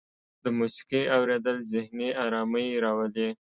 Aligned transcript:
د 0.43 0.45
موسیقۍ 0.57 1.01
اوریدل 1.15 1.57
ذهني 1.73 2.09
ارامۍ 2.25 2.67
راولي. 2.83 3.29